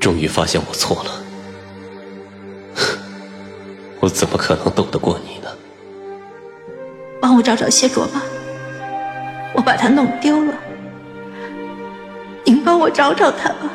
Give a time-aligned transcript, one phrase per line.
[0.00, 1.10] 终于发现我错了。
[4.00, 5.48] 我怎么可能斗得过你呢？
[7.20, 8.22] 帮我找找谢卓吧，
[9.54, 10.54] 我把他弄丢了。
[12.44, 13.70] 您帮我找找他吧。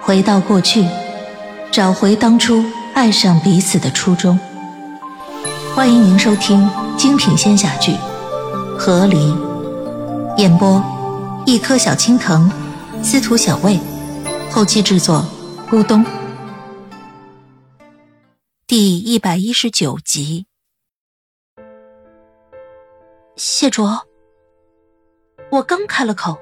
[0.00, 0.86] 回到过去，
[1.70, 2.64] 找回当初
[2.94, 4.38] 爱上彼此的初衷。
[5.74, 7.92] 欢迎您收听精品仙侠剧
[8.78, 9.16] 《和离》，
[10.38, 10.82] 演播：
[11.44, 12.50] 一颗小青藤，
[13.02, 13.78] 司徒小魏，
[14.50, 15.24] 后期制作：
[15.70, 16.04] 咕咚。
[18.66, 20.46] 第一百一十九集，
[23.36, 24.06] 谢卓，
[25.50, 26.38] 我刚开了口，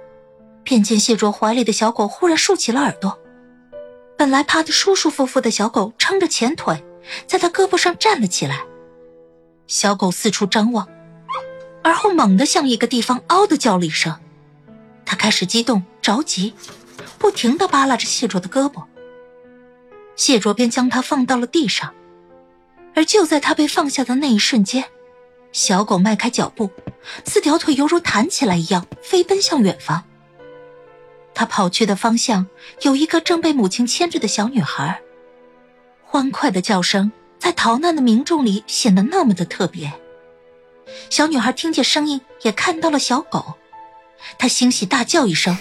[0.63, 3.19] 便见谢卓怀里的小狗忽然竖起了耳朵。
[4.17, 6.83] 本来趴得舒舒服服的小狗，撑着前腿，
[7.27, 8.65] 在他胳膊上站了起来。
[9.67, 10.89] 小狗四处张望，
[11.83, 14.19] 而后猛地向一个地方“嗷”的叫了一声。
[15.05, 16.55] 它开始激动着急，
[17.19, 18.85] 不停地扒拉着谢卓的胳膊。
[20.15, 21.95] 谢卓便将他放到了地上。
[22.95, 24.85] 而就在他被放下的那一瞬间，
[25.53, 26.71] 小狗迈开脚步，
[27.27, 30.03] 四条腿犹如弹起来一样飞奔向远方。
[31.35, 32.47] 他跑去的方向
[32.81, 35.03] 有一个正被母亲牵着的小女孩，
[36.03, 39.93] 欢快的叫声在逃难的民众里显得那么的特别。
[41.11, 43.57] 小女孩听见声音，也看到了小狗，
[44.39, 45.55] 她欣喜大叫一声，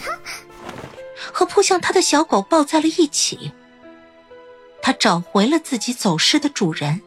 [1.33, 3.51] 和扑向他的小狗抱在了一起。
[4.81, 7.01] 他找回了自己走失的主人。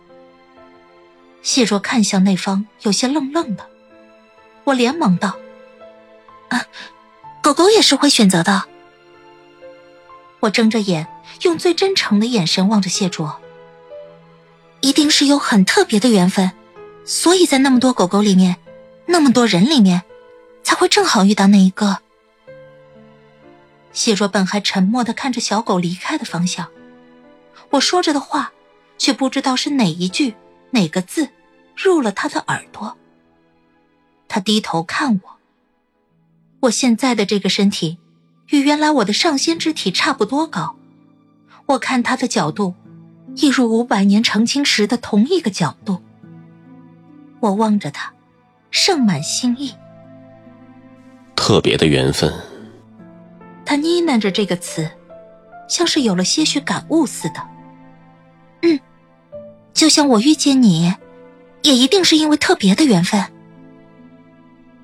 [1.43, 3.65] 谢卓看向那方，有些愣愣的。
[4.65, 5.37] 我连忙道
[6.51, 6.61] ：“啊，
[7.43, 8.65] 狗狗也是会选择的。”
[10.41, 11.07] 我睁着眼，
[11.43, 13.41] 用最真诚的眼神望着谢卓。
[14.81, 16.53] 一定是有很特别的缘分，
[17.05, 18.57] 所以在那么多狗狗里面，
[19.07, 20.03] 那么多人里面，
[20.63, 21.99] 才会正好遇到那一个。
[23.93, 26.69] 谢若本还沉默的看着小狗离开的方向，
[27.71, 28.53] 我说着的话，
[28.97, 30.35] 却不知道是哪一句。
[30.71, 31.31] 哪个字
[31.75, 32.97] 入了他的耳朵？
[34.29, 35.39] 他低头看我。
[36.61, 37.97] 我现在的这个身体，
[38.49, 40.77] 与原来我的上仙之体差不多高。
[41.65, 42.75] 我看他的角度，
[43.37, 46.03] 一如五百年成亲时的同一个角度。
[47.41, 48.13] 我望着他，
[48.71, 49.75] 盛满心意。
[51.35, 52.31] 特别的缘分。
[53.69, 54.91] 他呢喃着这个词，
[55.69, 57.49] 像是有了些许感悟似的。
[58.63, 58.81] 嗯。
[59.75, 60.95] 就像我遇见你，
[61.61, 63.23] 也一定是因为特别的缘分。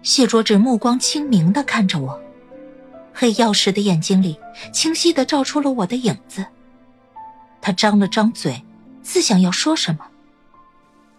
[0.02, 2.20] 谢卓只目光清明的看着我，
[3.14, 4.38] 黑曜石的眼睛里
[4.70, 6.44] 清晰的照出了我的影子。
[7.62, 8.62] 他张了张嘴，
[9.02, 10.04] 似想要说什么。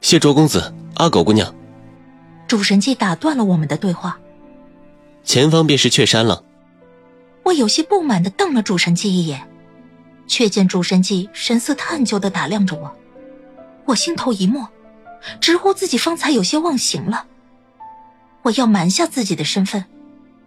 [0.01, 1.51] 谢卓公子，阿狗姑娘。
[2.47, 4.19] 主神祭打断了我们的对话。
[5.23, 6.44] 前方便是雀山了。
[7.45, 9.47] 我有些不满的瞪了主神祭一眼，
[10.25, 12.91] 却见主神祭神色探究的打量着我。
[13.85, 14.67] 我心头一默，
[15.39, 17.27] 直呼自己方才有些忘形了。
[18.41, 19.85] 我要瞒下自己的身份，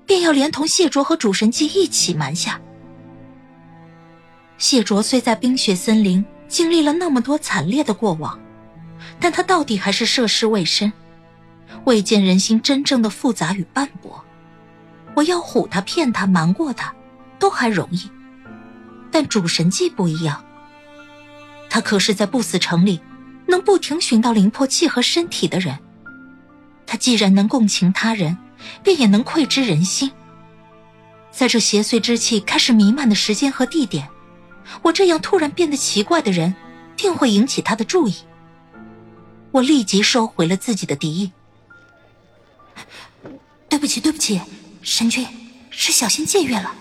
[0.07, 2.61] 便要连同谢卓和主神姬一起瞒下。
[4.57, 8.37] 谢卓虽在冰雪森林经历了那么多惨烈的过往，
[9.21, 10.93] 但他到底还是涉世未深，
[11.85, 14.25] 未见人心真正的复杂与斑驳。
[15.19, 16.95] 我要唬他、骗他、瞒过他，
[17.41, 18.09] 都还容易，
[19.11, 20.45] 但主神姬不一样，
[21.69, 23.01] 他可是在不死城里。
[23.49, 25.79] 能不停寻到灵魄契合身体的人，
[26.87, 28.37] 他既然能共情他人，
[28.83, 30.13] 便也能窥知人心。
[31.31, 34.07] 在这邪祟之气开始弥漫的时间和地点，
[34.83, 36.55] 我这样突然变得奇怪的人，
[36.95, 38.17] 定会引起他的注意。
[39.51, 41.33] 我立即收回了自己的敌意。
[43.71, 44.39] 对不起，对不起，
[44.91, 45.27] 神君，
[45.69, 46.75] 是小心僭越了。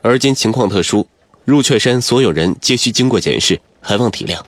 [0.00, 1.06] 而今情况特殊，
[1.44, 4.42] 入雀山所有人皆需经过检视，还望体谅。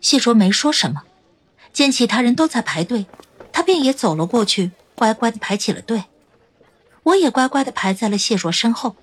[0.00, 1.02] 谢卓没说什么，
[1.70, 3.04] 见其他人都在排队，
[3.52, 6.04] 他便也走了过去，乖乖的排起了队。
[7.02, 8.96] 我也乖乖的排在了谢卓身后。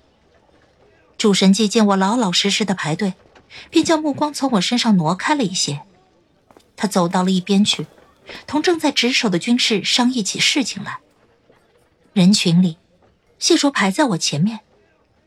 [1.16, 3.14] 主神祭见我老老实实的排队，
[3.70, 5.82] 便将目光从我身上挪开了一些。
[6.76, 7.86] 他走到了一边去，
[8.48, 10.98] 同正在值守的军士商议起事情来。
[12.12, 12.76] 人群里，
[13.38, 14.60] 谢卓排在我前面，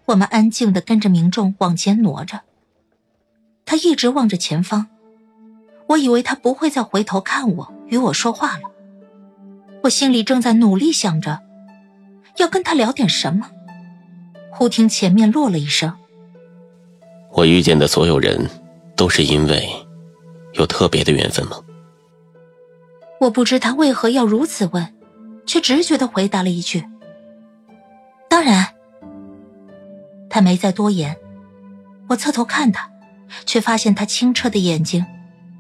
[0.08, 2.42] 我们安静的跟着民众往前挪着。
[3.66, 4.88] 他一直望着前方。
[5.88, 8.64] 我以为他不会再回头看我，与我说话了。
[9.84, 11.40] 我心里正在努力想着，
[12.38, 13.50] 要跟他聊点什么。
[14.52, 15.94] 忽听前面落了一声
[17.32, 18.50] ：“我遇见的所有人，
[18.96, 19.70] 都是因为
[20.54, 21.58] 有特别的缘分吗？”
[23.20, 24.94] 我不知他为何要如此问，
[25.46, 26.86] 却直觉的回答了一句
[28.30, 28.68] ：“当然。”
[30.30, 31.18] 他没再多言。
[32.10, 32.90] 我侧头看他，
[33.46, 35.06] 却发现他清澈的眼睛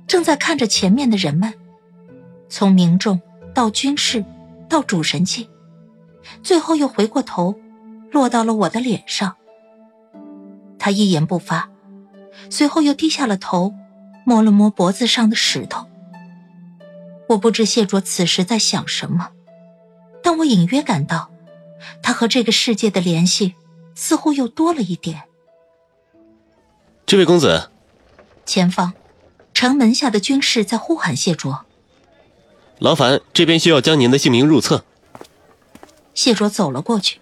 [0.07, 1.53] 正在看着前面的人们，
[2.49, 3.21] 从民众
[3.53, 4.23] 到军士，
[4.67, 5.47] 到主神界，
[6.43, 7.55] 最后又回过头，
[8.11, 9.35] 落到了我的脸上。
[10.77, 11.69] 他一言不发，
[12.49, 13.73] 随后又低下了头，
[14.25, 15.87] 摸了摸脖子上的石头。
[17.29, 19.29] 我不知谢卓此时在想什么，
[20.23, 21.29] 但我隐约感到，
[22.01, 23.53] 他和这个世界的联系
[23.93, 25.23] 似乎又多了一点。
[27.05, 27.69] 这位公子，
[28.45, 28.93] 前方，
[29.53, 31.65] 城门下的军士在呼喊谢卓。
[32.79, 34.83] 劳烦这边需要将您的姓名入册。
[36.13, 37.19] 谢卓走了过去。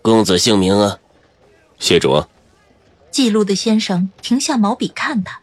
[0.00, 0.98] 公子姓名啊？
[1.78, 2.28] 谢卓。
[3.10, 5.40] 记录的先生停下毛笔看他。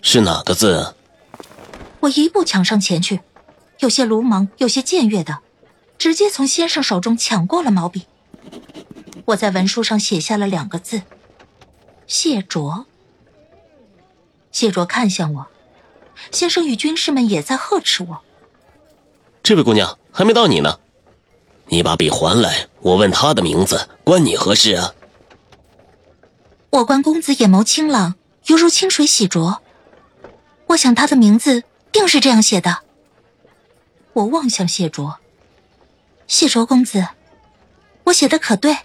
[0.00, 0.94] 是哪个字啊？
[2.00, 3.20] 我一步抢上前去，
[3.80, 5.40] 有些鲁莽，有些僭越的，
[5.98, 8.06] 直接从先生手中抢过了毛笔。
[9.26, 11.02] 我在文书上写下了两个字。
[12.06, 12.86] 谢卓，
[14.52, 15.46] 谢卓看向我，
[16.30, 18.20] 先生与军士们也在呵斥我。
[19.42, 20.78] 这位姑娘还没到你呢，
[21.66, 24.94] 你把笔还来，我问他的名字，关你何事啊？
[26.70, 28.14] 我观公子眼眸清朗，
[28.46, 29.58] 犹如清水洗濯，
[30.68, 32.83] 我想他的名字定是这样写的。
[34.14, 35.18] 我望向谢卓，
[36.26, 37.06] 谢卓公子，
[38.04, 38.76] 我写的可对？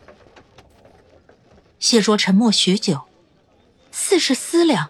[1.80, 3.02] 谢卓沉默许久。
[3.92, 4.90] 似是思量，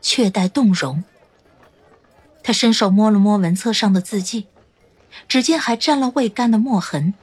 [0.00, 1.02] 却待动容。
[2.44, 4.46] 他伸手摸了摸文册上的字迹，
[5.26, 7.14] 指尖还沾了未干的墨痕。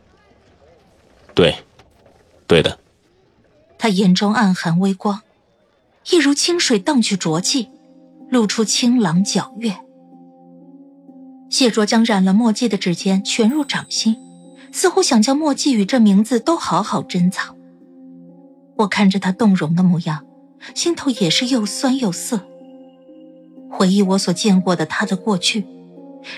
[1.33, 1.63] 对，
[2.47, 2.79] 对的。
[3.77, 5.21] 他眼中暗含微光，
[6.09, 7.69] 一如清水荡去浊气，
[8.29, 9.77] 露出清朗皎月。
[11.49, 14.17] 谢卓将染了墨迹的指尖全入掌心，
[14.71, 17.55] 似乎想将墨迹与这名字都好好珍藏。
[18.77, 20.25] 我看着他动容的模样。
[20.75, 22.41] 心头也是又酸又涩。
[23.71, 25.65] 回忆我所见过的他的过去，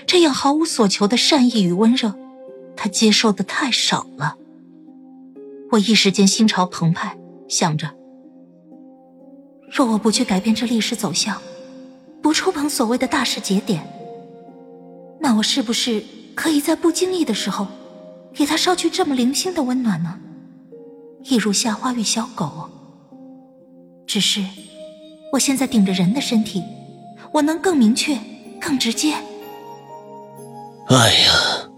[0.06, 2.14] 这样毫无所求的善意与温热，
[2.76, 4.36] 他接受的太少了。
[5.72, 7.18] 我一时间心潮澎湃，
[7.48, 7.90] 想着：
[9.68, 11.42] 若我不去改变这历史走向，
[12.22, 13.84] 不触碰所谓的大事节点，
[15.22, 16.02] 那我是不是
[16.34, 17.68] 可以在不经意的时候，
[18.34, 20.18] 给他捎去这么零星的温暖呢？
[21.22, 22.68] 一如夏花与小狗。
[24.04, 24.44] 只是，
[25.32, 26.60] 我现在顶着人的身体，
[27.32, 28.18] 我能更明确、
[28.60, 29.14] 更直接。
[30.88, 31.68] 哎呀！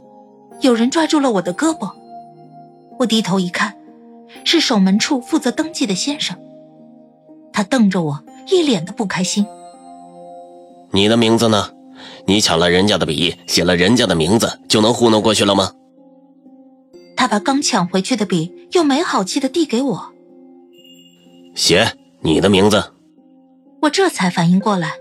[0.60, 1.92] 有人抓住了我的胳膊，
[2.98, 3.76] 我低头一看，
[4.44, 6.34] 是守门处负责登记的先生。
[7.52, 9.46] 他瞪着我，一脸的不开心。
[10.92, 11.70] 你的名字呢？
[12.26, 15.72] 你抢了人家的笔，写了人家的名字，就能糊弄过去了吗？
[17.16, 20.12] 他把刚抢回去的笔又没好气的递给我，
[21.54, 21.96] 写。
[22.26, 22.82] 你的名字，
[23.82, 24.92] 我这才反应过来，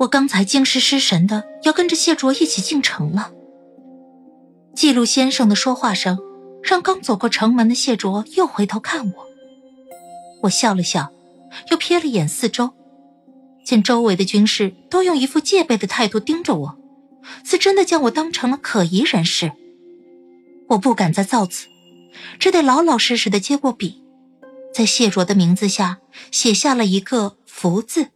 [0.00, 3.30] 我刚才惊失失神的要跟着谢卓一起进城了。
[4.74, 6.18] 记录先生的说话声，
[6.62, 9.26] 让刚走过城门的谢卓又回头看我。
[10.42, 11.10] 我笑了笑，
[11.70, 12.72] 又瞥了眼四周，
[13.64, 16.78] 见周围的军士都用一副戒备的态度盯着我，
[17.44, 19.52] 似真的将我当成了可疑人士。
[20.68, 21.66] 我不敢再造次，
[22.38, 24.02] 只得老老实实的接过笔。
[24.74, 25.98] 在谢卓的名字下
[26.30, 28.08] 写下了一个“福”字。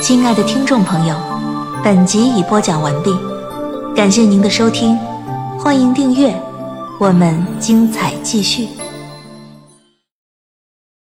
[0.00, 1.16] 亲爱的听众朋友，
[1.82, 3.10] 本集已播讲完毕，
[3.94, 4.98] 感谢您的收听，
[5.58, 6.34] 欢迎订阅，
[7.00, 8.68] 我们精彩继续。